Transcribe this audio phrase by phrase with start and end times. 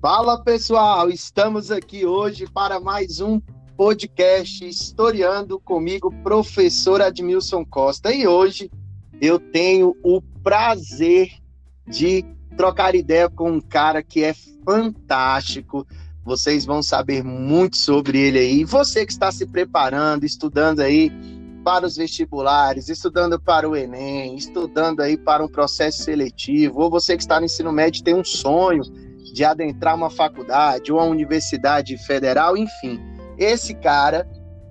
[0.00, 3.40] Fala pessoal, estamos aqui hoje para mais um
[3.76, 8.14] podcast Historiando comigo, professor Admilson Costa.
[8.14, 8.70] E hoje
[9.20, 11.32] eu tenho o prazer
[11.84, 12.24] de
[12.56, 14.32] trocar ideia com um cara que é
[14.64, 15.84] fantástico.
[16.24, 18.64] Vocês vão saber muito sobre ele aí.
[18.64, 21.10] Você que está se preparando, estudando aí
[21.64, 27.16] para os vestibulares, estudando para o Enem, estudando aí para um processo seletivo, ou você
[27.16, 28.84] que está no ensino médio tem um sonho
[29.32, 33.00] de adentrar uma faculdade uma universidade federal, enfim.
[33.36, 34.28] Esse cara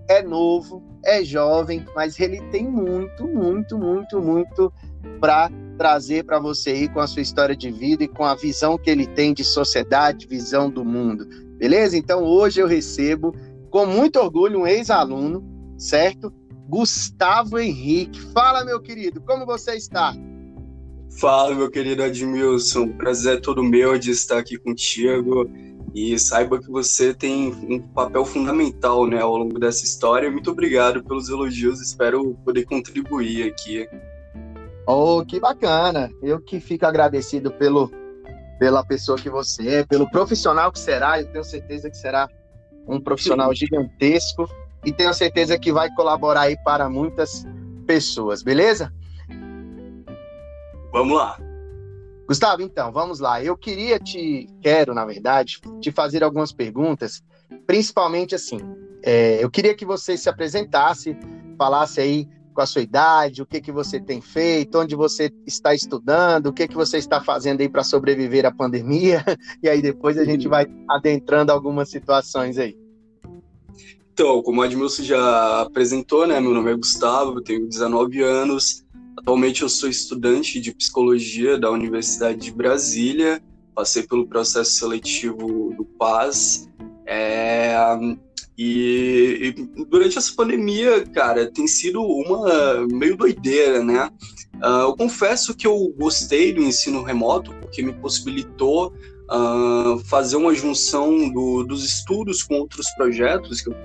[0.09, 4.73] é novo, é jovem, mas ele tem muito, muito, muito, muito
[5.19, 8.77] para trazer para você aí com a sua história de vida e com a visão
[8.77, 11.25] que ele tem de sociedade, visão do mundo.
[11.57, 11.97] Beleza?
[11.97, 13.33] Então hoje eu recebo
[13.69, 15.43] com muito orgulho um ex-aluno,
[15.77, 16.33] certo?
[16.67, 18.19] Gustavo Henrique.
[18.33, 20.13] Fala, meu querido, como você está?
[21.19, 22.89] Fala, meu querido Admilson.
[22.89, 25.49] Prazer é todo meu de estar aqui contigo.
[25.95, 30.29] E saiba que você tem um papel fundamental né, ao longo dessa história.
[30.29, 31.81] Muito obrigado pelos elogios.
[31.81, 33.89] Espero poder contribuir aqui.
[34.85, 36.11] Oh, que bacana!
[36.21, 37.91] Eu que fico agradecido pelo,
[38.59, 41.19] pela pessoa que você é, pelo profissional que será.
[41.19, 42.29] Eu tenho certeza que será
[42.87, 44.47] um profissional gigantesco
[44.85, 47.45] e tenho certeza que vai colaborar aí para muitas
[47.85, 48.93] pessoas, beleza?
[50.97, 51.39] Vamos lá.
[52.27, 53.41] Gustavo, então, vamos lá.
[53.43, 57.21] Eu queria te, quero, na verdade, te fazer algumas perguntas,
[57.67, 58.59] principalmente assim.
[59.03, 61.15] É, eu queria que você se apresentasse,
[61.55, 65.71] falasse aí com a sua idade, o que que você tem feito, onde você está
[65.75, 69.23] estudando, o que que você está fazendo aí para sobreviver à pandemia,
[69.61, 72.75] e aí depois a gente vai adentrando algumas situações aí.
[74.13, 78.83] Então, como o Admilson já apresentou, né, meu nome é Gustavo, eu tenho 19 anos,
[79.17, 83.41] Atualmente eu sou estudante de psicologia da Universidade de Brasília,
[83.73, 86.69] passei pelo processo seletivo do PAS.
[87.05, 87.75] É,
[88.55, 94.09] e, e, durante essa pandemia, cara, tem sido uma meio doideira, né?
[94.55, 98.93] Uh, eu confesso que eu gostei do ensino remoto, porque me possibilitou
[99.31, 103.75] uh, fazer uma junção do, dos estudos com outros projetos que eu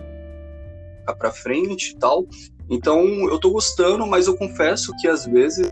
[1.19, 2.27] para frente e tal.
[2.71, 5.69] Então, eu tô gostando, mas eu confesso que às vezes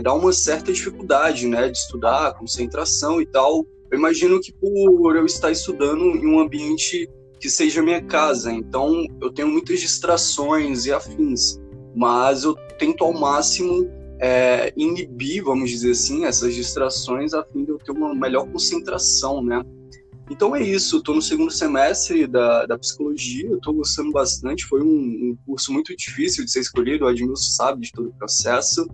[0.00, 3.66] dá uma certa dificuldade, né, de estudar, concentração e tal.
[3.90, 7.08] Eu imagino que por eu estar estudando em um ambiente
[7.40, 11.60] que seja minha casa, então eu tenho muitas distrações e afins,
[11.94, 13.88] mas eu tento ao máximo
[14.20, 19.42] é, inibir, vamos dizer assim, essas distrações a fim de eu ter uma melhor concentração,
[19.42, 19.62] né?
[20.30, 24.64] Então é isso, estou no segundo semestre da, da psicologia, estou gostando bastante.
[24.64, 28.12] Foi um, um, curso muito difícil de ser escolhido, o Admilson sabe de todo o
[28.12, 28.86] processo,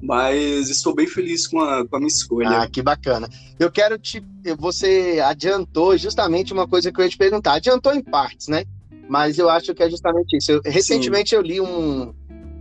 [0.00, 2.62] mas estou bem feliz com a, com a minha escolha.
[2.62, 3.28] Ah, que bacana.
[3.58, 4.22] Eu quero te.
[4.58, 7.54] Você adiantou justamente uma coisa que eu ia te perguntar.
[7.54, 8.64] Adiantou em partes, né?
[9.08, 10.52] Mas eu acho que é justamente isso.
[10.52, 11.36] Eu, recentemente Sim.
[11.36, 12.14] eu li um,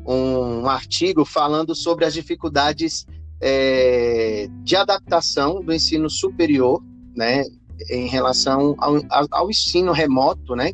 [0.05, 3.05] um artigo falando sobre as dificuldades
[3.41, 6.83] é, de adaptação do ensino superior,
[7.15, 7.43] né?
[7.89, 8.95] Em relação ao,
[9.31, 10.71] ao ensino remoto, né?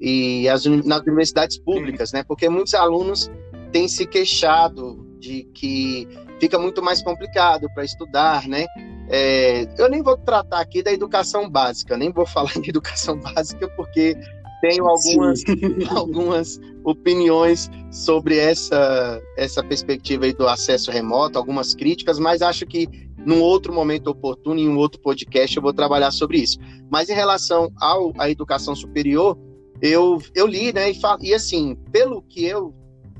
[0.00, 2.24] E as, nas universidades públicas, né?
[2.24, 3.30] Porque muitos alunos
[3.70, 6.08] têm se queixado de que
[6.40, 8.66] fica muito mais complicado para estudar, né?
[9.08, 13.68] É, eu nem vou tratar aqui da educação básica, nem vou falar de educação básica
[13.76, 14.16] porque
[14.62, 15.42] tenho algumas,
[15.90, 22.88] algumas opiniões sobre essa, essa perspectiva aí do acesso remoto, algumas críticas, mas acho que
[23.26, 26.58] num outro momento oportuno, em um outro podcast, eu vou trabalhar sobre isso.
[26.90, 29.36] Mas em relação ao, à educação superior,
[29.80, 32.72] eu, eu li, né, e, e assim, pelo que eu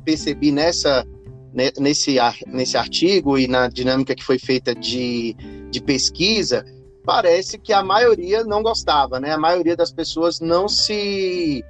[0.05, 1.05] percebi nessa,
[1.53, 2.17] né, nesse,
[2.47, 5.35] nesse artigo e na dinâmica que foi feita de,
[5.71, 6.65] de pesquisa,
[7.05, 9.33] parece que a maioria não gostava, né?
[9.33, 11.65] A maioria das pessoas não se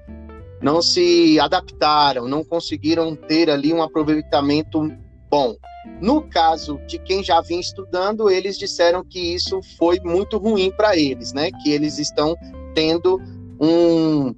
[0.61, 4.93] não se adaptaram, não conseguiram ter ali um aproveitamento
[5.29, 5.57] bom.
[6.01, 10.97] No caso de quem já vinha estudando, eles disseram que isso foi muito ruim para
[10.97, 11.51] eles, né?
[11.63, 12.37] Que eles estão
[12.75, 13.21] tendo
[13.61, 14.33] um,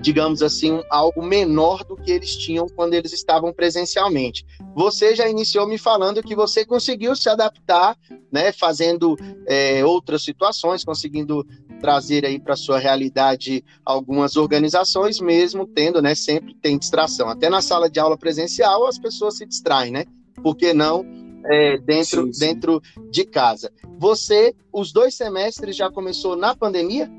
[0.00, 4.44] digamos assim, algo menor do que eles tinham quando eles estavam presencialmente.
[4.74, 7.96] Você já iniciou me falando que você conseguiu se adaptar,
[8.30, 8.52] né?
[8.52, 11.46] Fazendo é, outras situações, conseguindo
[11.80, 16.14] trazer aí para sua realidade algumas organizações, mesmo tendo, né?
[16.14, 17.28] Sempre tem distração.
[17.28, 20.04] Até na sala de aula presencial as pessoas se distraem, né?
[20.38, 21.04] por que não
[21.44, 22.46] é, dentro, sim, sim.
[22.46, 23.72] dentro de casa.
[23.98, 27.10] Você, os dois semestres já começou na pandemia?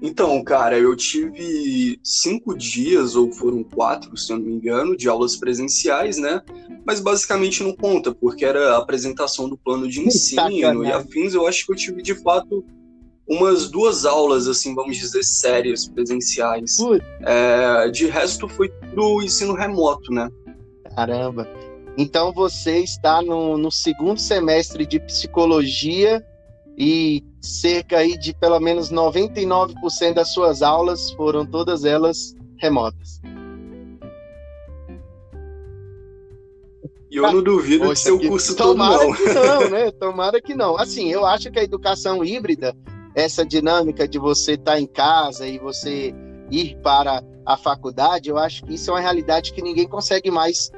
[0.00, 5.08] Então, cara, eu tive cinco dias, ou foram quatro, se eu não me engano, de
[5.08, 6.40] aulas presenciais, né?
[6.86, 11.34] Mas basicamente não conta, porque era a apresentação do plano de ensino e afins.
[11.34, 12.64] Eu acho que eu tive, de fato,
[13.28, 16.76] umas duas aulas, assim, vamos dizer, sérias, presenciais.
[17.20, 20.30] É, de resto, foi do ensino remoto, né?
[20.94, 21.48] Caramba.
[21.96, 26.24] Então, você está no, no segundo semestre de psicologia
[26.78, 33.20] e cerca aí de pelo menos 99% das suas aulas foram todas elas remotas.
[37.10, 39.14] E eu não duvido Poxa, que seu curso tomara todo não.
[39.14, 39.90] que não, né?
[39.90, 40.76] Tomara que não.
[40.76, 42.76] Assim, eu acho que a educação híbrida,
[43.14, 46.14] essa dinâmica de você estar tá em casa e você
[46.50, 50.70] ir para a faculdade, eu acho que isso é uma realidade que ninguém consegue mais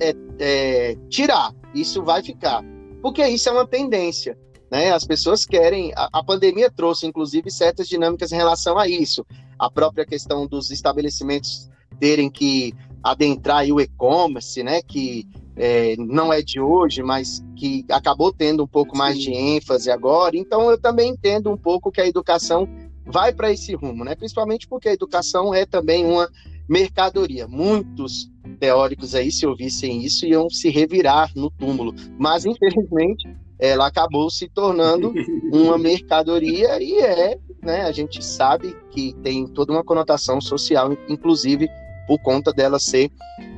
[0.00, 1.52] é, é, tirar.
[1.74, 2.64] Isso vai ficar.
[3.02, 4.38] Porque isso é uma tendência.
[4.70, 4.92] Né?
[4.92, 5.92] As pessoas querem.
[5.94, 9.24] A, a, pandemia trouxe, inclusive, certas dinâmicas em relação a isso.
[9.58, 11.70] A própria questão dos estabelecimentos
[12.00, 14.82] terem que adentrar o e-commerce, né?
[14.82, 15.26] Que
[15.56, 18.98] é, não é de hoje, mas que acabou tendo um pouco Sim.
[18.98, 20.36] mais de ênfase agora.
[20.36, 22.68] Então, eu também entendo um pouco que a educação
[23.04, 24.14] vai para esse rumo, né?
[24.14, 26.28] Principalmente porque a educação é também uma
[26.68, 27.46] mercadoria.
[27.46, 28.28] Muitos
[28.58, 31.94] teóricos aí, se ouvissem isso, iam se revirar no túmulo.
[32.18, 35.12] Mas, infelizmente, ela acabou se tornando
[35.52, 41.68] uma mercadoria e é, né, a gente sabe que tem toda uma conotação social, inclusive
[42.06, 43.10] por conta dela ser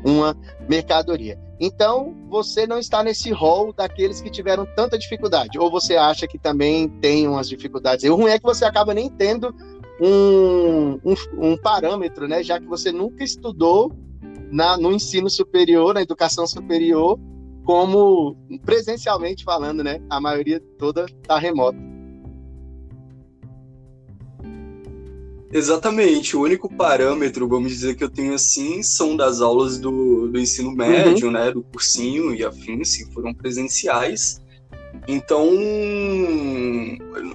[0.04, 0.36] uma
[0.68, 1.38] mercadoria.
[1.60, 6.38] Então, você não está nesse rol daqueles que tiveram tanta dificuldade, ou você acha que
[6.38, 8.04] também tem umas dificuldades.
[8.04, 9.52] E o ruim é que você acaba nem tendo
[10.00, 13.92] um, um, um parâmetro, né, já que você nunca estudou
[14.50, 17.18] na, no ensino superior, na educação superior,
[17.68, 18.34] como
[18.64, 20.00] presencialmente falando, né?
[20.08, 21.76] A maioria toda está remota.
[25.52, 30.40] Exatamente, o único parâmetro, vamos dizer, que eu tenho assim, são das aulas do, do
[30.40, 31.32] ensino médio, uhum.
[31.34, 34.42] né, do cursinho e afins, que foram presenciais.
[35.06, 35.50] Então,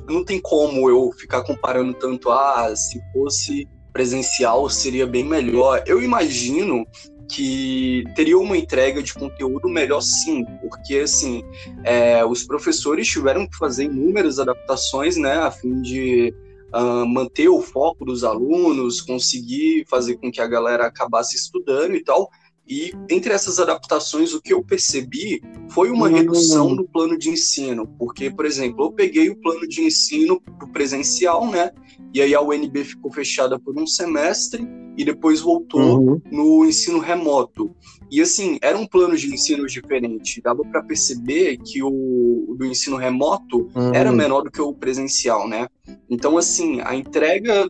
[0.09, 5.83] não tem como eu ficar comparando tanto, ah, se fosse presencial seria bem melhor.
[5.85, 6.87] Eu imagino
[7.35, 11.43] que teria uma entrega de conteúdo melhor sim, porque assim
[11.83, 16.33] é, os professores tiveram que fazer inúmeras adaptações, né, a fim de
[16.73, 22.03] uh, manter o foco dos alunos, conseguir fazer com que a galera acabasse estudando e
[22.03, 22.29] tal.
[22.67, 26.15] E entre essas adaptações, o que eu percebi foi uma uhum.
[26.15, 31.49] redução do plano de ensino, porque, por exemplo, eu peguei o plano de ensino presencial,
[31.49, 31.71] né?
[32.13, 34.65] E aí a UNB ficou fechada por um semestre
[34.95, 36.21] e depois voltou uhum.
[36.31, 37.75] no ensino remoto.
[38.09, 40.41] E assim, era um plano de ensino diferente.
[40.41, 43.93] Dava para perceber que o do ensino remoto uhum.
[43.93, 45.67] era menor do que o presencial, né?
[46.09, 47.67] Então, assim, a entrega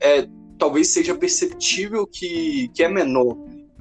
[0.00, 3.36] é, talvez seja perceptível que, que é menor.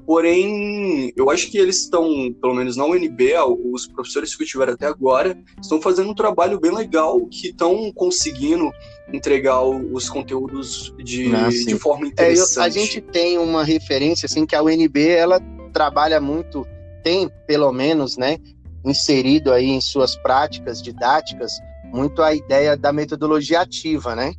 [0.05, 3.33] Porém, eu acho que eles estão, pelo menos na UNB,
[3.71, 7.91] os professores que eu tiveram até agora, estão fazendo um trabalho bem legal, que estão
[7.93, 8.71] conseguindo
[9.13, 12.57] entregar os conteúdos de, ah, de forma interessante.
[12.57, 15.39] É, eu, a gente tem uma referência assim que a UNB ela
[15.73, 16.65] trabalha muito,
[17.03, 18.37] tem pelo menos, né,
[18.83, 21.53] inserido aí em suas práticas didáticas
[21.91, 24.33] muito a ideia da metodologia ativa, né?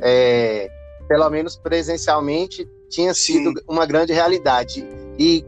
[0.00, 0.70] É,
[1.08, 3.64] pelo menos presencialmente tinha sido Sim.
[3.66, 4.86] uma grande realidade
[5.18, 5.44] e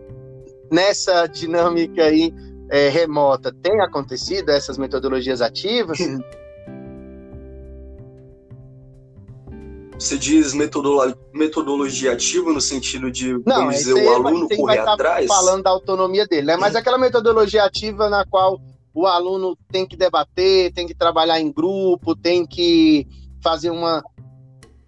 [0.73, 2.33] nessa dinâmica aí
[2.71, 5.99] é, remota tem acontecido essas metodologias ativas?
[9.99, 14.95] Você diz metodolo metodologia ativa no sentido de, Não, vamos dizer, o aluno correr vai
[14.95, 15.27] atrás?
[15.27, 16.57] falando da autonomia dele, né?
[16.57, 18.61] Mas aquela metodologia ativa na qual
[18.93, 23.07] o aluno tem que debater, tem que trabalhar em grupo, tem que
[23.43, 24.03] fazer uma.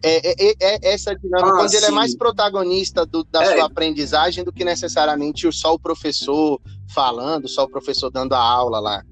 [0.02, 1.76] É, é, é, é essa dinâmica, ah, onde sim.
[1.78, 3.56] ele é mais protagonista do, da é.
[3.56, 6.60] sua aprendizagem do que necessariamente só o professor
[6.92, 9.02] falando, só o professor dando a aula lá.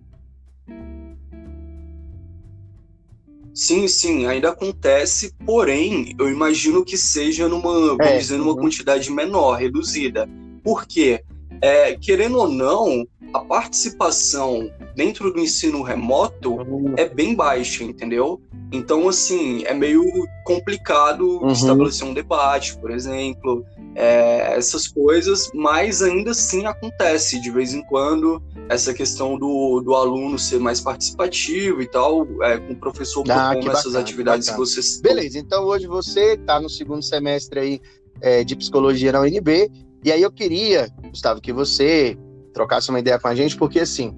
[3.54, 8.56] Sim, sim, ainda acontece, porém, eu imagino que seja numa, é, dizer, numa uhum.
[8.56, 10.28] quantidade menor, reduzida.
[10.62, 11.22] Por quê?
[11.60, 16.94] É, querendo ou não, a participação dentro do ensino remoto uhum.
[16.96, 18.42] é bem baixa, entendeu?
[18.74, 20.04] Então, assim, é meio
[20.44, 21.52] complicado uhum.
[21.52, 23.64] estabelecer um debate, por exemplo,
[23.94, 29.94] é, essas coisas, mas ainda assim acontece de vez em quando essa questão do, do
[29.94, 34.56] aluno ser mais participativo e tal, é, com o professor ah, propondo essas atividades que,
[34.56, 35.02] que.
[35.02, 37.80] Beleza, então hoje você está no segundo semestre aí
[38.20, 39.70] é, de psicologia na UNB,
[40.04, 42.18] e aí eu queria, Gustavo, que você
[42.52, 44.16] trocasse uma ideia com a gente, porque assim,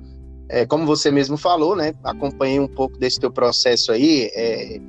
[0.48, 4.80] é, como você mesmo falou, né, acompanhei um pouco desse teu processo aí, é,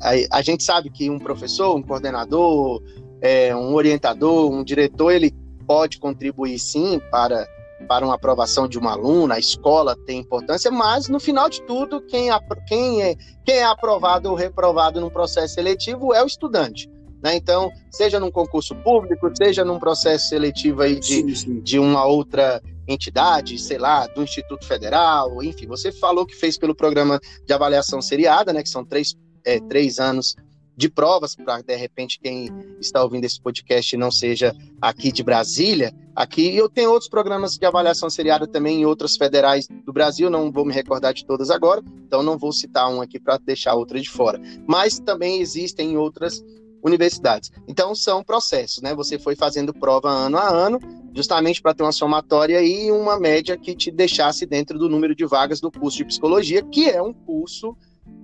[0.00, 2.82] a, a, gente sabe que um professor, um coordenador,
[3.20, 5.32] é, um orientador, um diretor, ele
[5.66, 7.46] pode contribuir sim para,
[7.86, 12.00] para uma aprovação de um aluno, a escola tem importância, mas no final de tudo,
[12.02, 12.28] quem,
[12.66, 13.14] quem, é,
[13.44, 16.90] quem é aprovado ou reprovado num processo seletivo é o estudante.
[17.22, 17.36] Né?
[17.36, 21.60] Então, seja num concurso público, seja num processo seletivo aí de, sim, sim.
[21.60, 26.74] de uma outra entidade, sei lá, do Instituto Federal, enfim, você falou que fez pelo
[26.74, 30.36] programa de avaliação seriada, né, que são três, é, três anos
[30.80, 32.48] de provas, para de repente quem
[32.80, 35.94] está ouvindo esse podcast não seja aqui de Brasília.
[36.16, 40.50] Aqui eu tenho outros programas de avaliação seriada também em outras federais do Brasil, não
[40.50, 44.00] vou me recordar de todas agora, então não vou citar um aqui para deixar outra
[44.00, 44.40] de fora.
[44.66, 46.42] Mas também existem outras
[46.82, 47.50] universidades.
[47.68, 48.94] Então são processos, né?
[48.94, 50.78] Você foi fazendo prova ano a ano,
[51.14, 55.26] justamente para ter uma somatória e uma média que te deixasse dentro do número de
[55.26, 57.76] vagas do curso de psicologia, que é um curso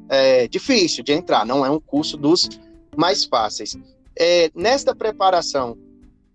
[0.09, 2.49] é, difícil de entrar, não é um curso dos
[2.97, 3.77] mais fáceis.
[4.19, 5.77] É, nesta preparação,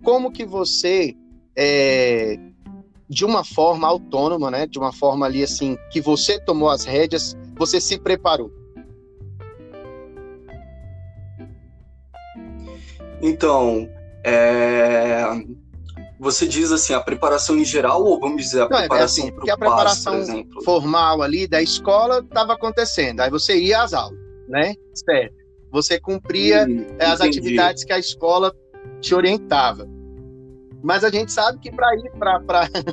[0.03, 1.15] como que você,
[1.55, 2.37] é,
[3.09, 7.35] de uma forma autônoma, né, de uma forma ali assim, que você tomou as rédeas,
[7.55, 8.51] você se preparou?
[13.21, 13.89] Então,
[14.23, 15.23] é...
[16.19, 19.27] você diz assim, a preparação em geral ou vamos dizer a Não, é, preparação é
[19.27, 23.93] assim, porque a preparação por formal ali da escola estava acontecendo, aí você ia às
[23.93, 24.73] aulas, né?
[24.93, 25.35] Certo.
[25.71, 28.53] Você cumpria hum, as atividades que a escola
[28.99, 29.87] te orientava.
[30.83, 32.41] Mas a gente sabe que para ir para.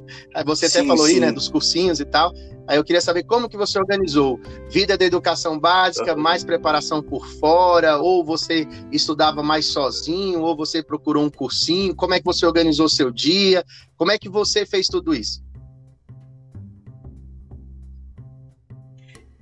[0.45, 1.14] Você até sim, falou sim.
[1.14, 2.33] aí, né, dos cursinhos e tal.
[2.68, 7.26] Aí eu queria saber como que você organizou vida da educação básica, mais preparação por
[7.26, 12.45] fora, ou você estudava mais sozinho, ou você procurou um cursinho, como é que você
[12.45, 13.64] organizou seu dia,
[13.97, 15.42] como é que você fez tudo isso?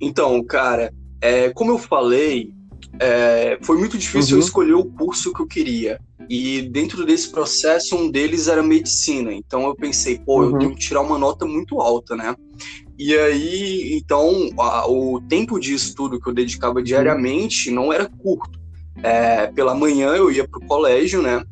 [0.00, 2.54] Então, cara, é, como eu falei,
[3.00, 4.42] é, foi muito difícil uhum.
[4.42, 6.00] eu escolher o curso que eu queria.
[6.28, 9.32] E dentro desse processo, um deles era medicina.
[9.32, 10.50] Então eu pensei, pô, uhum.
[10.50, 12.34] eu tenho que tirar uma nota muito alta, né?
[12.98, 18.58] E aí, então, a, o tempo de estudo que eu dedicava diariamente não era curto.
[19.02, 21.44] É, pela manhã eu ia para o colégio, né?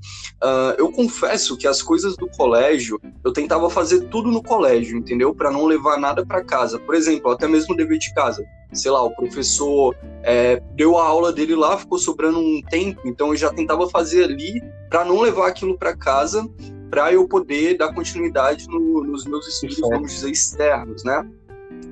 [0.43, 5.35] Uh, eu confesso que as coisas do colégio eu tentava fazer tudo no colégio, entendeu?
[5.35, 6.79] Para não levar nada para casa.
[6.79, 8.45] Por exemplo, até mesmo o dever de casa.
[8.73, 13.29] Sei lá, o professor é, deu a aula dele lá, ficou sobrando um tempo, então
[13.29, 16.47] eu já tentava fazer ali para não levar aquilo para casa
[16.91, 21.29] para eu poder dar continuidade no, nos meus estudos, vamos dizer, externos, né?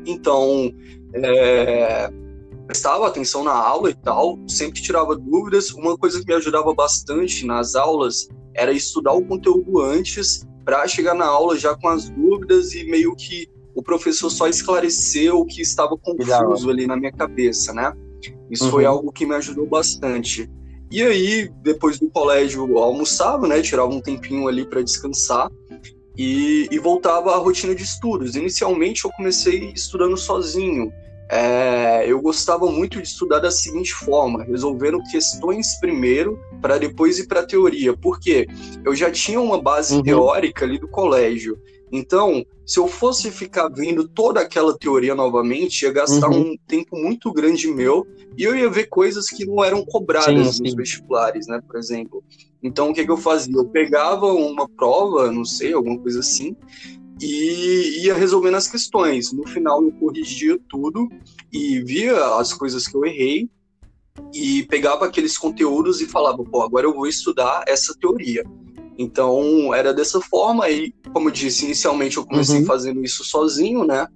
[0.06, 0.72] Então,
[1.14, 2.10] é,
[2.66, 5.70] prestava atenção na aula e tal, sempre tirava dúvidas.
[5.70, 11.14] Uma coisa que me ajudava bastante nas aulas era estudar o conteúdo antes para chegar
[11.14, 15.62] na aula já com as dúvidas e meio que o professor só esclareceu o que
[15.62, 17.92] estava confuso ali na minha cabeça, né?
[18.50, 18.70] Isso uhum.
[18.70, 20.48] foi algo que me ajudou bastante.
[20.90, 23.62] E aí, depois do colégio, almoçava, né?
[23.62, 25.50] Tirava um tempinho ali para descansar
[26.16, 28.36] e, e, voltava à rotina de estudos.
[28.36, 30.92] Inicialmente, eu comecei estudando sozinho.
[31.34, 37.26] É, eu gostava muito de estudar da seguinte forma, resolvendo questões primeiro para depois ir
[37.26, 38.46] para a teoria, porque
[38.84, 40.02] eu já tinha uma base uhum.
[40.02, 41.58] teórica ali do colégio.
[41.90, 46.52] Então, se eu fosse ficar vendo toda aquela teoria novamente, ia gastar uhum.
[46.52, 50.52] um tempo muito grande meu e eu ia ver coisas que não eram cobradas sim,
[50.52, 50.62] sim.
[50.64, 52.22] nos vestibulares, né, por exemplo.
[52.62, 53.56] Então, o que, que eu fazia?
[53.56, 56.54] Eu pegava uma prova, não sei, alguma coisa assim,
[57.22, 59.32] e ia resolvendo as questões.
[59.32, 61.08] No final, eu corrigia tudo
[61.52, 63.48] e via as coisas que eu errei
[64.34, 68.44] e pegava aqueles conteúdos e falava, pô, agora eu vou estudar essa teoria.
[68.98, 70.64] Então, era dessa forma.
[70.64, 72.66] Aí, como eu disse, inicialmente eu comecei uhum.
[72.66, 74.06] fazendo isso sozinho, né?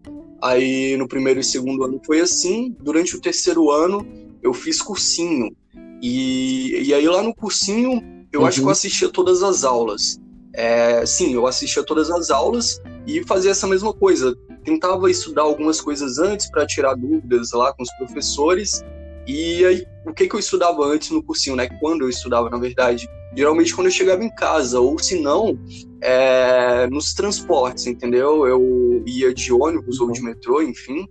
[0.43, 2.75] Aí, no primeiro e segundo ano foi assim.
[2.81, 4.07] Durante o terceiro ano,
[4.43, 5.55] eu fiz cursinho.
[6.03, 8.47] E, e aí, lá no cursinho, eu uhum.
[8.47, 8.73] acho que eu uhum.
[8.73, 10.21] assistia todas as aulas.
[10.53, 14.37] É, sim, eu assistia todas as aulas e fazia essa mesma coisa.
[14.65, 18.85] Tentava estudar algumas coisas antes para tirar dúvidas lá com os professores.
[19.27, 21.69] E aí, o que, que eu estudava antes no cursinho, né?
[21.81, 25.59] Quando eu estudava, na verdade, geralmente quando eu chegava em casa, ou se não,
[26.01, 28.47] é, nos transportes, entendeu?
[28.47, 31.07] Eu ia de ônibus ou de metrô, enfim,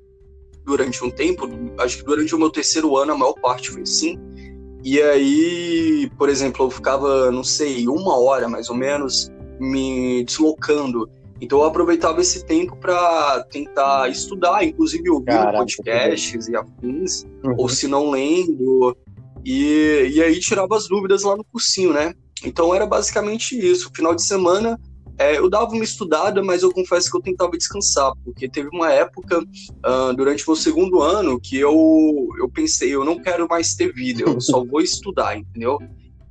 [0.66, 1.48] durante um tempo,
[1.78, 4.18] acho que durante o meu terceiro ano a maior parte foi assim.
[4.84, 11.10] E aí, por exemplo, eu ficava, não sei, uma hora mais ou menos me deslocando.
[11.40, 17.56] Então eu aproveitava esse tempo para tentar estudar, inclusive ouvir Caraca, podcasts e afins, uhum.
[17.58, 18.96] ou se não lendo,
[19.44, 22.14] e, e aí tirava as dúvidas lá no cursinho, né?
[22.44, 23.92] Então era basicamente isso.
[23.94, 24.80] Final de semana
[25.18, 28.92] é, eu dava uma estudada, mas eu confesso que eu tentava descansar, porque teve uma
[28.92, 33.94] época uh, durante meu segundo ano que eu, eu pensei, eu não quero mais ter
[33.94, 35.80] vida, eu só vou estudar, entendeu?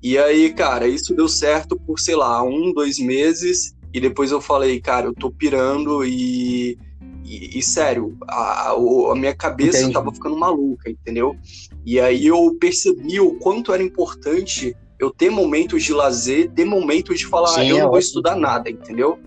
[0.03, 4.41] E aí, cara, isso deu certo por, sei lá, um, dois meses, e depois eu
[4.41, 6.77] falei, cara, eu tô pirando e.
[7.27, 9.95] E, e sério, a, a, minha cabeça Entendi.
[9.95, 11.35] tava ficando maluca, entendeu?
[11.83, 17.19] E aí eu percebi o quanto era importante eu ter momentos de lazer, ter momentos
[17.19, 19.19] de falar, Sim, ah, eu não é vou estudar nada, entendeu?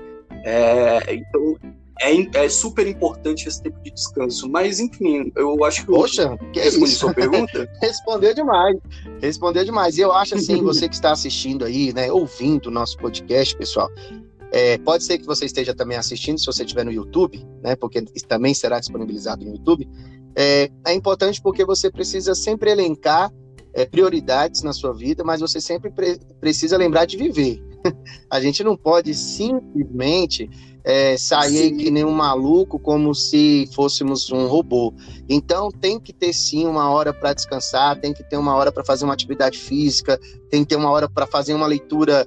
[0.46, 1.58] É, então,
[2.00, 4.48] é, é, super importante esse tempo de descanso.
[4.48, 5.88] Mas, enfim, eu acho que.
[5.88, 7.00] Poxa, que respondi isso?
[7.00, 7.68] sua pergunta.
[7.82, 8.78] Respondeu demais.
[9.20, 9.98] Respondeu demais.
[9.98, 13.90] E eu acho assim, você que está assistindo aí, né, ouvindo o nosso podcast, pessoal.
[14.52, 18.02] É, pode ser que você esteja também assistindo, se você estiver no YouTube, né, porque
[18.28, 19.88] também será disponibilizado no YouTube.
[20.36, 23.32] É, é importante porque você precisa sempre elencar
[23.74, 27.62] é, prioridades na sua vida, mas você sempre pre precisa lembrar de viver.
[28.30, 30.50] a gente não pode simplesmente
[30.84, 31.78] é, sair sim.
[31.78, 34.94] que nem um maluco como se fôssemos um robô.
[35.28, 38.86] Então tem que ter sim uma hora para descansar, tem que ter uma hora para
[38.86, 42.26] fazer uma atividade física, tem que ter uma hora para fazer uma leitura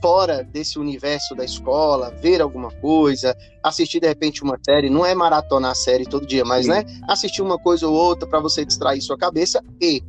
[0.00, 5.14] fora desse universo da escola, ver alguma coisa, assistir de repente uma série, não é
[5.14, 6.72] maratonar a série todo dia, mas sim.
[6.72, 10.02] né, assistir uma coisa ou outra para você distrair sua cabeça e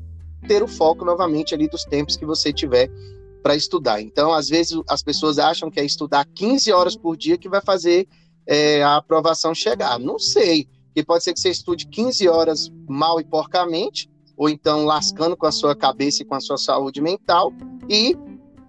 [0.47, 2.89] ter o foco novamente ali dos tempos que você tiver
[3.41, 4.01] para estudar.
[4.01, 7.61] Então, às vezes, as pessoas acham que é estudar 15 horas por dia que vai
[7.61, 8.07] fazer
[8.45, 9.99] é, a aprovação chegar.
[9.99, 14.85] Não sei, porque pode ser que você estude 15 horas mal e porcamente, ou então
[14.85, 17.53] lascando com a sua cabeça e com a sua saúde mental,
[17.89, 18.17] e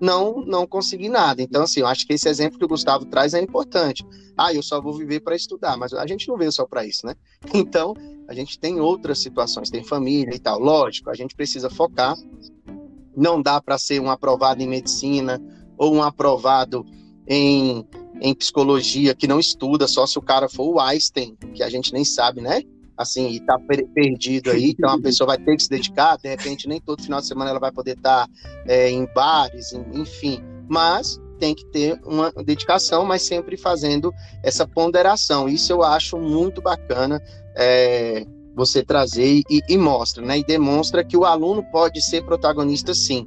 [0.00, 1.42] não não conseguir nada.
[1.42, 4.04] Então, assim, eu acho que esse exemplo que o Gustavo traz é importante.
[4.36, 7.06] Ah, eu só vou viver para estudar, mas a gente não veio só para isso,
[7.06, 7.14] né?
[7.54, 7.94] Então,
[8.26, 10.58] a gente tem outras situações, tem família e tal.
[10.58, 12.16] Lógico, a gente precisa focar.
[13.16, 15.40] Não dá para ser um aprovado em medicina
[15.76, 16.86] ou um aprovado
[17.26, 17.86] em,
[18.20, 21.92] em psicologia que não estuda, só se o cara for o Einstein, que a gente
[21.92, 22.62] nem sabe, né?
[23.00, 23.58] Assim, e tá
[23.94, 27.18] perdido aí, então a pessoa vai ter que se dedicar, de repente nem todo final
[27.18, 28.32] de semana ela vai poder estar tá,
[28.66, 35.48] é, em bares, enfim, mas tem que ter uma dedicação, mas sempre fazendo essa ponderação.
[35.48, 37.22] Isso eu acho muito bacana
[37.56, 40.38] é, você trazer e, e mostra, né?
[40.38, 43.26] E demonstra que o aluno pode ser protagonista sim.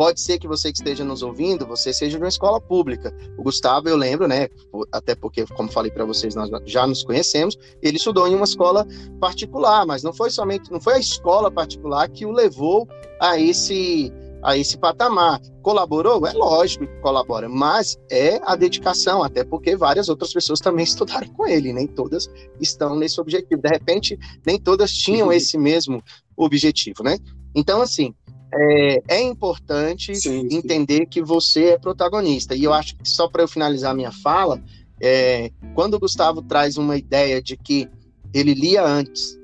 [0.00, 3.14] Pode ser que você que esteja nos ouvindo, você seja de uma escola pública.
[3.36, 4.48] O Gustavo, eu lembro, né?
[4.90, 7.54] Até porque, como falei para vocês, nós já nos conhecemos.
[7.82, 8.86] Ele estudou em uma escola
[9.20, 12.88] particular, mas não foi somente, não foi a escola particular que o levou
[13.20, 14.10] a esse
[14.42, 15.38] a esse patamar.
[15.60, 16.26] Colaborou?
[16.26, 21.28] É lógico que colabora, mas é a dedicação, até porque várias outras pessoas também estudaram
[21.28, 22.26] com ele, nem todas
[22.58, 23.60] estão nesse objetivo.
[23.60, 25.32] De repente, nem todas tinham uhum.
[25.34, 26.02] esse mesmo
[26.38, 27.18] objetivo, né?
[27.54, 28.14] Então, assim,
[28.52, 30.56] é, é importante sim, sim.
[30.56, 32.54] entender que você é protagonista.
[32.54, 34.62] E eu acho que só para eu finalizar minha fala,
[35.00, 37.88] é, quando o Gustavo traz uma ideia de que
[38.34, 39.38] ele lia antes,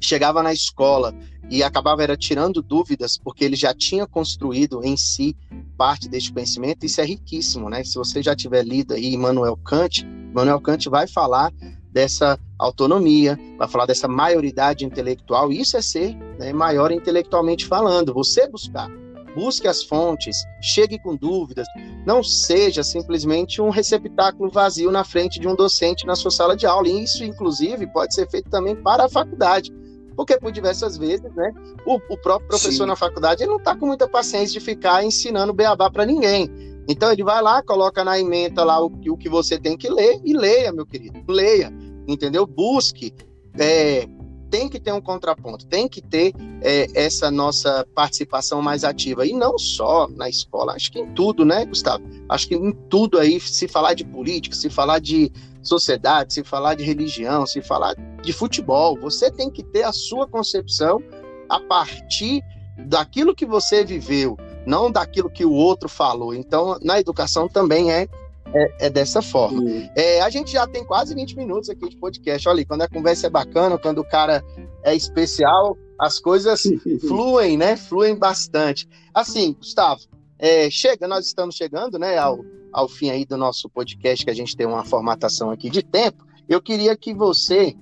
[0.00, 1.14] chegava na escola
[1.50, 5.36] e acabava era tirando dúvidas porque ele já tinha construído em si
[5.76, 7.82] parte deste conhecimento, isso é riquíssimo, né?
[7.82, 11.52] Se você já tiver lido aí Immanuel Kant, Immanuel Kant vai falar
[11.92, 15.52] dessa autonomia, vai falar dessa maioridade intelectual.
[15.52, 18.88] Isso é ser né, maior intelectualmente falando, você buscar.
[19.34, 21.66] Busque as fontes, chegue com dúvidas,
[22.04, 26.66] não seja simplesmente um receptáculo vazio na frente de um docente na sua sala de
[26.66, 26.88] aula.
[26.88, 29.72] E isso, inclusive, pode ser feito também para a faculdade.
[30.16, 31.52] Porque por diversas vezes, né,
[31.86, 32.88] o, o próprio professor Sim.
[32.88, 36.50] na faculdade ele não está com muita paciência de ficar ensinando beabá para ninguém.
[36.90, 40.20] Então ele vai lá, coloca na emenda lá o, o que você tem que ler
[40.24, 41.72] e leia, meu querido, leia,
[42.08, 42.44] entendeu?
[42.44, 43.14] Busque,
[43.56, 44.08] é,
[44.50, 49.24] tem que ter um contraponto, tem que ter é, essa nossa participação mais ativa.
[49.24, 52.02] E não só na escola, acho que em tudo, né, Gustavo?
[52.28, 55.30] Acho que em tudo aí, se falar de política, se falar de
[55.62, 60.26] sociedade, se falar de religião, se falar de futebol, você tem que ter a sua
[60.26, 61.00] concepção
[61.48, 62.42] a partir
[62.86, 64.36] daquilo que você viveu,
[64.70, 66.32] não daquilo que o outro falou.
[66.32, 68.08] Então, na educação também é
[68.52, 69.62] é, é, dessa forma.
[69.94, 72.48] É, a gente já tem quase 20 minutos aqui de podcast.
[72.48, 74.42] Olha, quando a conversa é bacana, quando o cara
[74.82, 76.62] é especial, as coisas
[77.06, 77.76] fluem, né?
[77.76, 78.88] Fluem bastante.
[79.14, 80.00] Assim, Gustavo,
[80.38, 84.34] é, chega, nós estamos chegando, né, ao, ao fim aí do nosso podcast, que a
[84.34, 86.24] gente tem uma formatação aqui de tempo.
[86.48, 87.76] Eu queria que você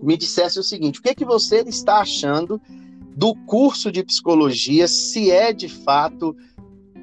[0.00, 2.60] me dissesse o seguinte: o que, que você está achando
[3.20, 6.34] do curso de psicologia, se é de fato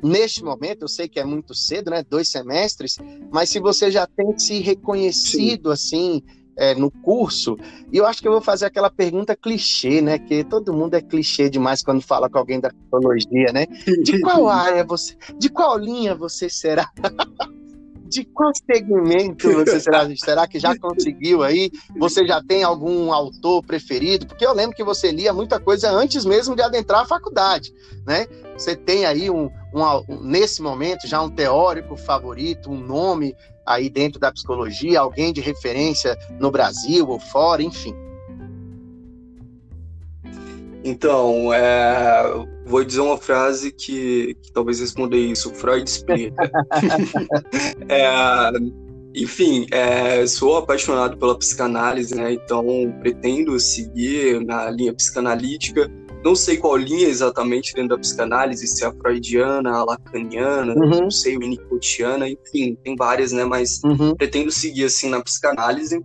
[0.04, 2.04] neste momento, eu sei que é muito cedo, né?
[2.10, 2.98] Dois semestres,
[3.32, 5.74] mas se você já tem se reconhecido Sim.
[5.74, 6.24] assim
[6.58, 7.56] é, no curso,
[7.94, 10.18] e eu acho que eu vou fazer aquela pergunta clichê, né?
[10.18, 13.68] Que todo mundo é clichê demais quando fala com alguém da psicologia, né?
[14.04, 16.90] De qual área você, de qual linha você será?
[18.08, 20.08] de qual segmento você será?
[20.16, 21.72] será que já conseguiu aí?
[21.98, 24.26] Você já tem algum autor preferido?
[24.26, 27.74] Porque eu lembro que você lia muita coisa antes mesmo de adentrar a faculdade,
[28.06, 28.28] né?
[28.58, 33.90] Você tem aí um, um, um nesse momento já um teórico favorito, um nome aí
[33.90, 37.94] dentro da psicologia, alguém de referência no Brasil ou fora, enfim.
[40.84, 42.24] Então, é,
[42.68, 45.54] vou dizer uma frase que, que talvez responda isso.
[45.54, 46.52] Freud explica.
[47.90, 48.52] é,
[49.16, 52.34] enfim, é, sou apaixonado pela psicanálise, né?
[52.34, 52.66] Então
[53.00, 55.90] pretendo seguir na linha psicanalítica.
[56.24, 61.02] Não sei qual linha exatamente dentro da psicanálise, se é a freudiana, a lacaniana, uhum.
[61.02, 63.46] não sei, winnicottiana, enfim, tem várias, né?
[63.46, 64.16] Mas uhum.
[64.16, 66.04] pretendo seguir assim na psicanálise.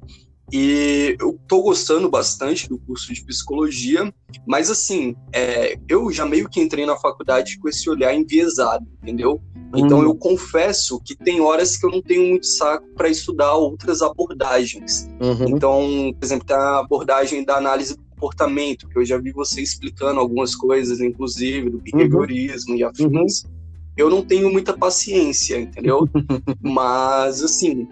[0.52, 4.12] E eu tô gostando bastante do curso de psicologia,
[4.46, 9.40] mas assim, é, eu já meio que entrei na faculdade com esse olhar enviesado, entendeu?
[9.74, 10.02] Então hum.
[10.02, 15.08] eu confesso que tem horas que eu não tenho muito saco para estudar outras abordagens.
[15.18, 15.48] Uhum.
[15.48, 19.62] Então, por exemplo, tem a abordagem da análise do comportamento, que eu já vi você
[19.62, 22.78] explicando algumas coisas, inclusive, do behaviorismo uhum.
[22.78, 23.44] e afins.
[23.44, 23.50] Uhum.
[23.96, 26.06] Eu não tenho muita paciência, entendeu?
[26.60, 27.88] mas, assim,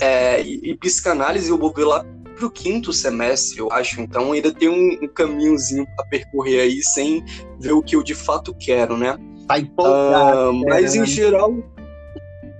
[0.00, 2.04] é, e, e psicanálise eu vou ver lá
[2.36, 4.00] pro quinto semestre, eu acho.
[4.00, 7.22] Então ainda tem um, um caminhozinho para percorrer aí sem
[7.60, 9.18] ver o que eu de fato quero, né?
[9.46, 10.50] Tá empolgado.
[10.50, 11.54] Uh, mas em geral.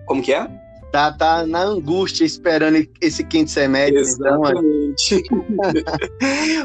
[0.06, 0.46] Como que é?
[0.92, 4.02] Tá, tá na angústia esperando esse quinto semestre.
[4.02, 5.14] Então, Exatamente.
[5.14, 5.44] Então,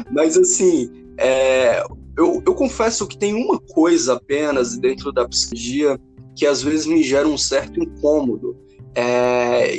[0.12, 1.82] mas assim, é,
[2.16, 5.98] eu, eu confesso que tem uma coisa apenas dentro da psicologia
[6.34, 8.56] que às vezes me gera um certo incômodo.
[8.94, 9.78] É,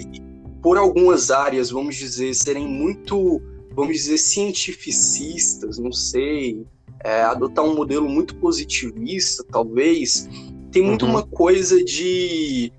[0.61, 3.41] por algumas áreas, vamos dizer, serem muito,
[3.71, 6.65] vamos dizer, cientificistas, não sei,
[7.03, 10.27] é, adotar um modelo muito positivista, talvez,
[10.71, 11.11] tem muito uhum.
[11.11, 12.71] uma coisa de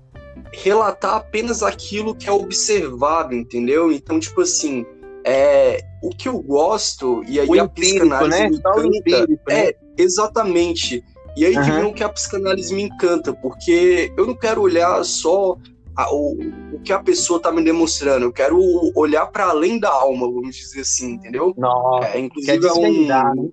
[0.51, 3.91] relatar apenas aquilo que é observado, entendeu?
[3.91, 4.85] Então, tipo assim,
[5.23, 8.49] é, o que eu gosto, e aí o a psicanálise né?
[8.49, 9.59] me encanta, empírico, né?
[9.67, 11.03] é, exatamente.
[11.35, 11.93] E aí uhum.
[11.93, 15.57] que a psicanálise me encanta, porque eu não quero olhar só
[15.99, 16.31] a, o,
[16.75, 18.25] o que a pessoa está me demonstrando.
[18.25, 18.57] Eu quero
[18.95, 21.53] olhar para além da alma, vamos dizer assim, entendeu?
[21.57, 23.05] Nossa, é, inclusive é um.
[23.05, 23.49] Né?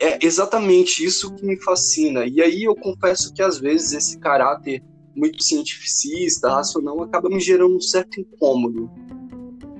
[0.00, 2.24] É exatamente isso que me fascina.
[2.24, 4.82] E aí eu confesso que às vezes esse caráter
[5.14, 8.90] muito cientificista, racional, acaba me gerando um certo incômodo.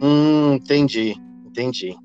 [0.02, 1.96] Hum, entendi, entendi.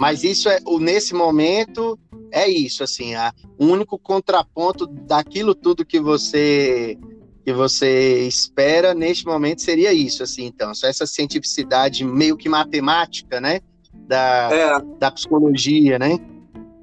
[0.00, 1.98] Mas isso é, nesse momento,
[2.32, 6.98] é isso, assim, a, o único contraponto daquilo tudo que você
[7.44, 13.40] que você espera neste momento seria isso, assim, então, só essa cientificidade meio que matemática,
[13.40, 13.60] né,
[13.92, 14.98] da, é.
[14.98, 16.18] da psicologia, né?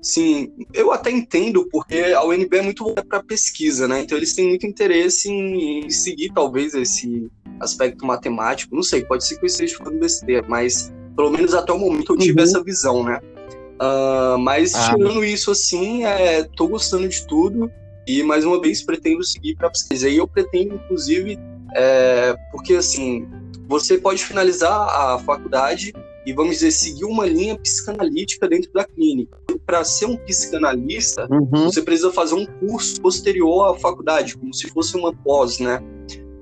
[0.02, 4.02] Sim, eu até entendo, porque a UNB é muito boa para pesquisa, né?
[4.02, 8.76] Então eles têm muito interesse em, seguir, talvez, esse aspecto matemático.
[8.76, 12.14] Não sei, pode ser que eu esteja falando besteira, mas pelo menos até o momento
[12.14, 12.44] eu tive uhum.
[12.44, 13.20] essa visão, né?
[13.80, 14.90] Uh, mas ah.
[14.90, 17.72] tirando isso, assim, é, tô gostando de tudo.
[18.12, 20.10] E mais uma vez pretendo seguir para pesquisa.
[20.10, 21.40] E eu pretendo, inclusive,
[21.74, 23.26] é, porque assim,
[23.70, 25.94] você pode finalizar a faculdade
[26.26, 29.38] e vamos dizer seguir uma linha psicanalítica dentro da clínica.
[29.66, 31.66] Para ser um psicanalista, uhum.
[31.72, 35.82] você precisa fazer um curso posterior à faculdade, como se fosse uma pós, né?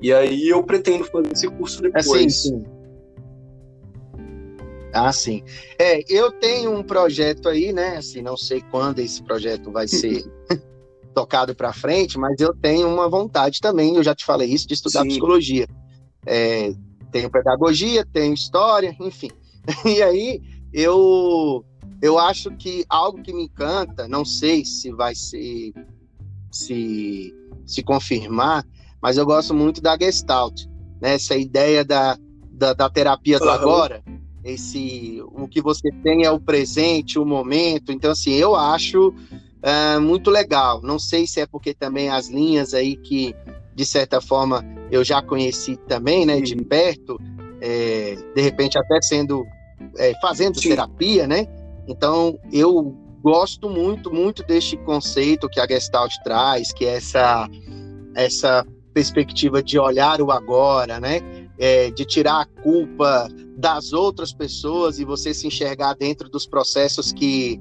[0.01, 2.08] E aí eu pretendo fazer esse curso depois.
[2.08, 2.63] É, sim, sim.
[4.91, 5.43] Ah, sim.
[5.77, 7.97] É, eu tenho um projeto aí, né?
[7.97, 10.23] Assim, não sei quando esse projeto vai ser
[11.19, 14.73] tocado para frente, mas eu tenho uma vontade também, eu já te falei isso, de
[14.73, 15.10] estudar Sim.
[15.10, 15.67] psicologia.
[16.25, 16.73] É,
[17.12, 19.29] tenho pedagogia, tenho história, enfim.
[19.86, 20.41] E aí
[20.73, 21.63] eu
[22.01, 25.73] eu acho que algo que me encanta, não sei se vai se
[26.49, 28.65] se, se confirmar,
[29.01, 30.65] mas eu gosto muito da Gestalt,
[31.01, 31.15] né?
[31.15, 32.17] Essa ideia da,
[32.49, 33.51] da, da terapia do uhum.
[33.51, 34.03] agora,
[34.43, 37.91] esse o que você tem é o presente, o momento.
[37.91, 39.13] Então assim, eu acho
[39.63, 40.82] uh, muito legal.
[40.82, 43.36] Não sei se é porque também as linhas aí que,
[43.76, 47.19] de certa forma, eu já conheci também, né, de perto,
[47.62, 49.45] é, de repente até sendo,
[49.98, 50.69] é, fazendo Sim.
[50.69, 51.45] terapia, né?
[51.88, 57.50] Então, eu gosto muito, muito deste conceito que a Gestalt traz, que é essa,
[58.15, 61.22] essa perspectiva de olhar o agora, né?
[61.58, 67.12] É, de tirar a culpa das outras pessoas e você se enxergar dentro dos processos
[67.12, 67.60] que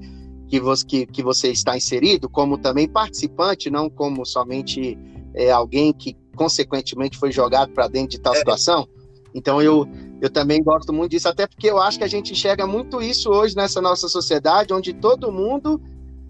[0.49, 4.97] que você, que, que você está inserido, como também participante, não como somente
[5.33, 8.37] é, alguém que consequentemente foi jogado para dentro de tal é.
[8.37, 8.87] situação.
[9.33, 9.87] Então eu,
[10.19, 13.29] eu também gosto muito disso, até porque eu acho que a gente enxerga muito isso
[13.29, 15.79] hoje nessa nossa sociedade, onde todo mundo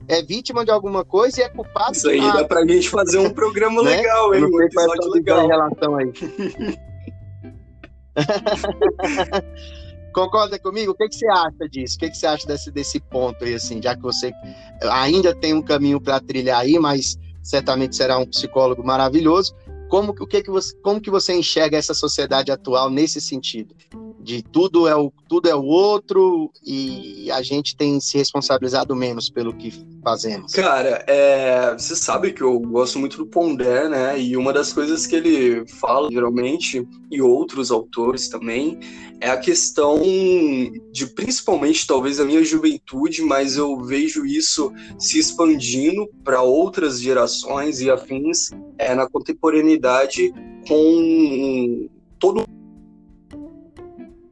[0.08, 1.94] é vítima de alguma coisa e é culpado.
[1.94, 3.98] Isso aí dá pra gente fazer um programa né?
[3.98, 4.44] legal, hein?
[4.44, 5.46] Um episódio legal.
[5.46, 6.12] Em relação aí.
[10.13, 10.91] Concorda comigo?
[10.91, 11.95] O que, que você acha disso?
[11.95, 14.32] O que, que você acha desse, desse ponto aí, assim, já que você
[14.91, 19.56] ainda tem um caminho para trilhar aí, mas certamente será um psicólogo maravilhoso.
[19.89, 23.76] Como, o que que você, como que você enxerga essa sociedade atual nesse sentido?
[24.30, 29.28] De tudo é o, tudo é o outro e a gente tem se responsabilizado menos
[29.28, 30.52] pelo que fazemos.
[30.52, 34.22] Cara, é, você sabe que eu gosto muito do Pondé, né?
[34.22, 38.80] E uma das coisas que ele fala, geralmente, e outros autores também,
[39.20, 46.08] é a questão de, principalmente, talvez a minha juventude, mas eu vejo isso se expandindo
[46.24, 50.32] para outras gerações e afins é, na contemporaneidade
[50.68, 51.89] com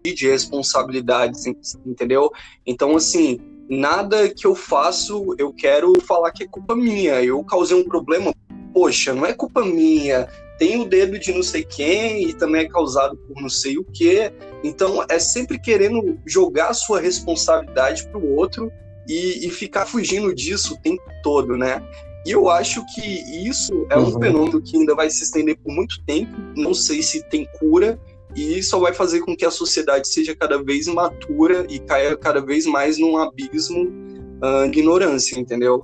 [0.08, 1.46] todo de responsabilidades,
[1.86, 2.32] entendeu?
[2.66, 3.40] Então, assim,
[3.70, 7.24] nada que eu faço eu quero falar que é culpa minha.
[7.24, 8.34] Eu causei um problema,
[8.74, 10.28] poxa, não é culpa minha.
[10.58, 13.84] Tem o dedo de não sei quem e também é causado por não sei o
[13.84, 14.32] que.
[14.64, 18.72] Então, é sempre querendo jogar a sua responsabilidade para o outro
[19.08, 21.82] e, e, ficar fugindo disso o tempo todo, né?
[22.26, 23.02] E eu acho que
[23.48, 24.20] isso é um uhum.
[24.20, 26.36] fenômeno que ainda vai se estender por muito tempo.
[26.58, 27.98] Não sei se tem cura,
[28.38, 32.40] e só vai fazer com que a sociedade seja cada vez matura e caia cada
[32.40, 35.82] vez mais num abismo uh, de ignorância, entendeu?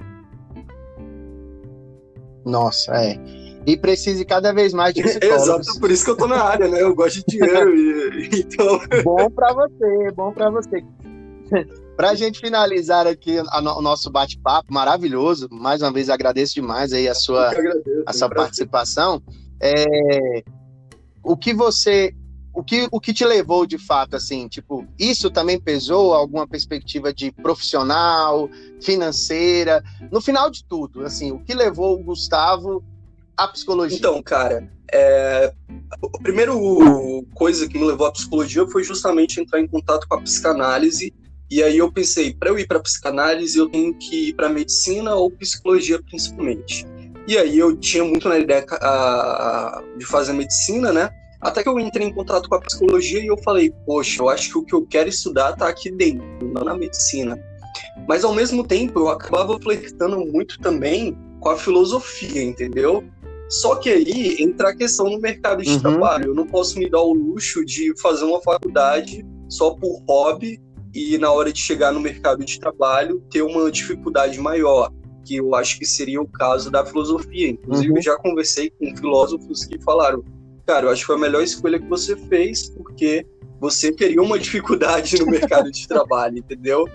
[2.45, 3.17] Nossa, é.
[3.65, 5.67] E precise cada vez mais de psicólogos.
[5.67, 6.79] Exato, por isso que eu tô na área, né?
[6.79, 8.79] Eu gosto de dinheiro e então.
[9.03, 10.83] Bom para você, bom para você.
[11.97, 17.07] Para a gente finalizar aqui o nosso bate-papo maravilhoso, mais uma vez agradeço demais aí
[17.07, 19.21] a sua, agradeço, a sua participação.
[19.59, 20.43] É,
[21.23, 22.13] o que você
[22.53, 27.11] o que, o que te levou de fato, assim, tipo, isso também pesou alguma perspectiva
[27.11, 32.83] de profissional, financeira, no final de tudo, assim, o que levou o Gustavo
[33.35, 33.97] à psicologia?
[33.97, 35.51] Então, cara, é...
[35.91, 36.51] a primeira
[37.33, 41.11] coisa que me levou à psicologia foi justamente entrar em contato com a psicanálise,
[41.49, 45.15] e aí eu pensei, para eu ir para psicanálise, eu tenho que ir para medicina
[45.15, 46.85] ou psicologia principalmente.
[47.27, 48.65] E aí eu tinha muito na ideia
[49.97, 51.09] de fazer medicina, né?
[51.43, 54.49] Até que eu entrei em contato com a psicologia e eu falei, poxa, eu acho
[54.49, 57.37] que o que eu quero estudar tá aqui dentro, não na medicina.
[58.07, 63.03] Mas ao mesmo tempo eu acabava flertando muito também com a filosofia, entendeu?
[63.49, 65.79] Só que aí entra a questão no mercado de uhum.
[65.79, 66.27] trabalho.
[66.27, 70.59] Eu não posso me dar o luxo de fazer uma faculdade só por hobby
[70.93, 74.91] e na hora de chegar no mercado de trabalho ter uma dificuldade maior,
[75.25, 77.49] que eu acho que seria o caso da filosofia.
[77.49, 78.01] Inclusive, uhum.
[78.01, 80.23] já conversei com filósofos que falaram:
[80.65, 83.25] cara, eu acho que foi a melhor escolha que você fez, porque
[83.59, 86.85] você teria uma dificuldade no mercado de trabalho, entendeu?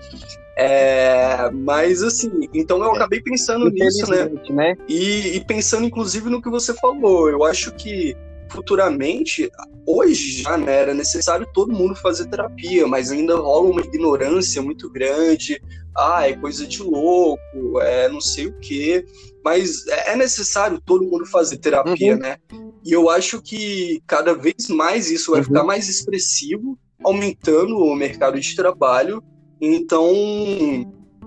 [0.57, 4.29] É, mas assim, então eu acabei pensando nisso, né?
[4.49, 4.77] né?
[4.89, 7.29] E, e, pensando inclusive no que você falou.
[7.29, 8.13] Eu acho que
[8.49, 9.49] futuramente,
[9.87, 14.89] hoje já né, era necessário todo mundo fazer terapia, mas ainda rola uma ignorância muito
[14.89, 15.61] grande.
[15.95, 19.05] Ah, é coisa de louco, é não sei o quê.
[19.43, 22.19] Mas é necessário todo mundo fazer terapia, uhum.
[22.19, 22.37] né?
[22.85, 25.45] E eu acho que cada vez mais isso vai uhum.
[25.45, 29.23] ficar mais expressivo, aumentando o mercado de trabalho.
[29.61, 30.13] Então,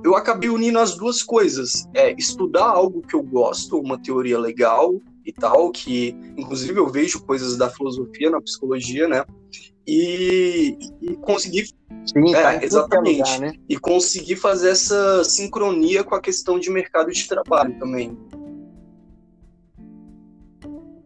[0.04, 1.86] eu acabei unindo as duas coisas.
[1.94, 7.24] É estudar algo que eu gosto, uma teoria legal e tal, que inclusive eu vejo
[7.24, 9.24] coisas da filosofia na psicologia, né?
[9.86, 11.68] E, e conseguir
[12.06, 13.54] Sim, é, tá exatamente lugar, né?
[13.68, 18.16] e conseguir fazer essa sincronia com a questão de mercado de trabalho também.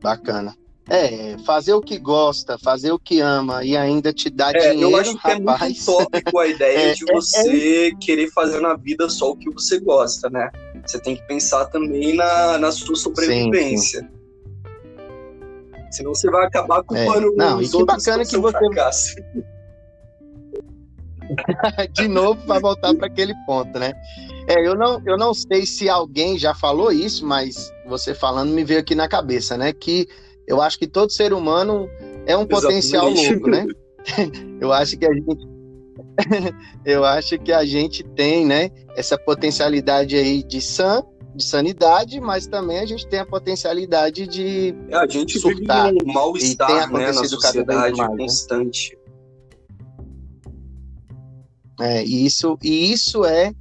[0.03, 0.57] Bacana.
[0.89, 4.93] É, fazer o que gosta, fazer o que ama e ainda te dá é, dinheiro,
[4.93, 5.61] Eu acho que rapaz.
[5.61, 9.33] é muito tópico a ideia é, de é, você é, querer fazer na vida só
[9.33, 10.49] o que você gosta, né?
[10.87, 14.01] Você tem que pensar também na, na sua sobrevivência.
[14.01, 14.17] Sim, sim.
[15.91, 17.37] Senão você vai acabar culpando é.
[17.37, 18.59] Não, os e que bacana que você...
[18.59, 19.17] fracasso.
[21.93, 23.93] de novo para voltar para aquele ponto, né?
[24.49, 28.65] É, eu não, eu não sei se alguém já falou isso, mas você falando me
[28.65, 29.73] veio aqui na cabeça, né?
[29.73, 30.09] Que
[30.47, 31.89] eu acho que todo ser humano
[32.27, 32.49] é um Exatamente.
[32.49, 33.67] potencial louco, né?
[34.61, 35.57] eu acho que a gente
[36.85, 41.03] eu acho que a gente tem, né, essa potencialidade aí de san,
[41.35, 45.93] de sanidade, mas também a gente tem a potencialidade de é, a gente surtar.
[45.93, 48.17] vive um mal-estar, né, na sociedade mais, né?
[48.17, 48.97] constante.
[48.97, 49.06] Né?
[51.81, 53.53] É, e isso, e isso é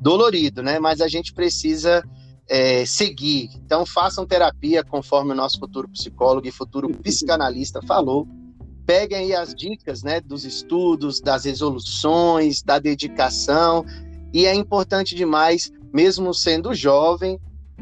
[0.00, 0.78] dolorido, né?
[0.78, 2.02] Mas a gente precisa
[2.48, 3.50] é, seguir.
[3.56, 8.26] Então, façam terapia conforme o nosso futuro psicólogo e futuro psicanalista falou.
[8.86, 13.84] Peguem aí as dicas né, dos estudos, das resoluções, da dedicação.
[14.32, 17.38] E é importante demais, mesmo sendo jovem,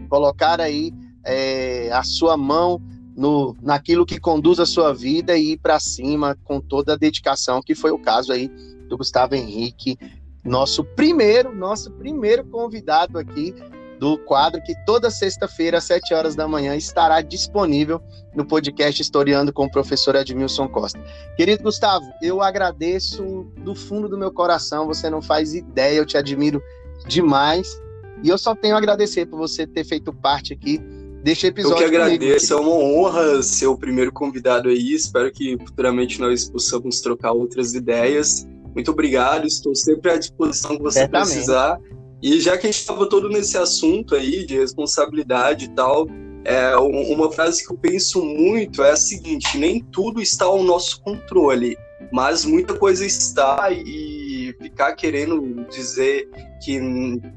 [0.09, 0.93] colocar aí
[1.25, 2.81] é, a sua mão
[3.17, 7.61] no, naquilo que conduz a sua vida e ir para cima com toda a dedicação,
[7.61, 8.51] que foi o caso aí
[8.93, 9.99] do Gustavo Henrique,
[10.45, 13.55] nosso primeiro, nosso primeiro convidado aqui
[13.99, 18.03] do quadro que toda sexta-feira às 7 horas da manhã estará disponível
[18.35, 21.01] no podcast Historiando com o professor Edmilson Costa.
[21.37, 26.19] Querido Gustavo, eu agradeço do fundo do meu coração, você não faz ideia, eu te
[26.19, 26.63] admiro
[27.07, 27.81] demais
[28.23, 30.79] e eu só tenho a agradecer por você ter feito parte aqui
[31.23, 31.85] deste episódio.
[31.85, 32.71] Eu que agradeço, comigo.
[32.71, 34.93] é uma honra ser o primeiro convidado aí.
[34.93, 38.47] Espero que futuramente nós possamos trocar outras ideias.
[38.75, 41.31] Muito obrigado, estou sempre à disposição que você Certamente.
[41.33, 41.79] precisar.
[42.23, 46.07] E já que a gente estava todo nesse assunto aí de responsabilidade e tal,
[46.45, 51.01] é, uma frase que eu penso muito é a seguinte: nem tudo está ao nosso
[51.03, 51.77] controle,
[52.13, 56.29] mas muita coisa está e ficar querendo dizer
[56.63, 56.81] que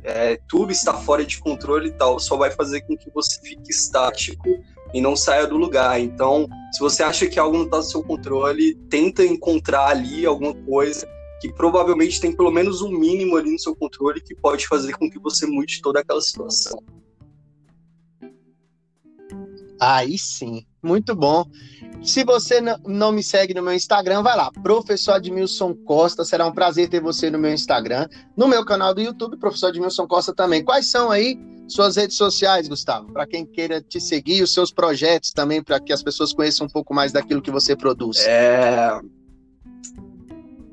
[0.04, 3.72] é, tudo está fora de controle e tal só vai fazer com que você fique
[3.72, 4.48] estático
[4.94, 6.00] e não saia do lugar.
[6.00, 10.54] Então, se você acha que algo não está no seu controle, tenta encontrar ali alguma
[10.54, 11.08] coisa
[11.40, 15.10] que provavelmente tem pelo menos um mínimo ali no seu controle que pode fazer com
[15.10, 16.82] que você mude toda aquela situação.
[19.80, 21.46] Aí sim, muito bom.
[22.04, 26.24] Se você não me segue no meu Instagram, vai lá, professor Admilson Costa.
[26.24, 30.08] Será um prazer ter você no meu Instagram, no meu canal do YouTube, professor Admilson
[30.08, 30.64] Costa também.
[30.64, 33.12] Quais são aí suas redes sociais, Gustavo?
[33.12, 36.70] Para quem queira te seguir, os seus projetos também, para que as pessoas conheçam um
[36.70, 38.20] pouco mais daquilo que você produz.
[38.20, 39.00] É.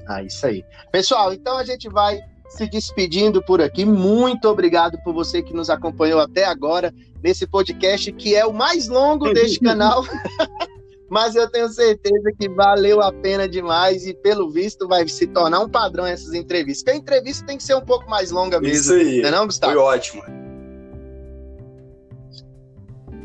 [0.09, 0.65] Ah, isso aí.
[0.91, 3.85] Pessoal, então a gente vai se despedindo por aqui.
[3.85, 8.89] Muito obrigado por você que nos acompanhou até agora nesse podcast, que é o mais
[8.89, 10.05] longo deste canal.
[11.11, 15.61] Mas eu tenho certeza que valeu a pena demais e, pelo visto, vai se tornar
[15.61, 16.83] um padrão essas entrevistas.
[16.83, 18.77] Porque a entrevista tem que ser um pouco mais longa mesmo.
[18.77, 19.23] Isso aí.
[19.23, 19.73] Não, é não Gustavo?
[19.73, 20.23] Foi ótimo.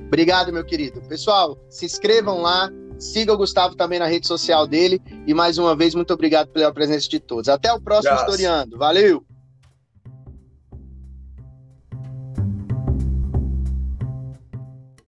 [0.07, 1.01] Obrigado, meu querido.
[1.09, 2.69] Pessoal, se inscrevam lá,
[3.03, 5.01] siga o Gustavo também na rede social dele.
[5.27, 7.49] E mais uma vez, muito obrigado pela presença de todos.
[7.49, 8.29] Até o próximo Graças.
[8.29, 8.77] Historiando.
[8.77, 9.23] Valeu!